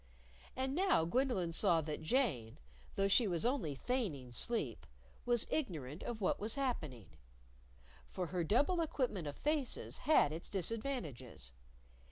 And 0.55 0.73
now 0.73 1.05
Gwendolyn 1.05 1.51
saw 1.51 1.79
that 1.81 2.01
Jane, 2.01 2.57
though 2.95 3.07
she 3.07 3.27
was 3.27 3.45
only 3.45 3.75
feigning 3.75 4.31
sleep, 4.31 4.87
was 5.27 5.45
ignorant 5.51 6.01
of 6.01 6.19
what 6.21 6.39
was 6.39 6.55
happening. 6.55 7.05
For 8.09 8.25
her 8.25 8.43
double 8.43 8.81
equipment 8.81 9.27
of 9.27 9.37
faces 9.37 9.99
had 9.99 10.31
its 10.33 10.49
disadvantages. 10.49 11.53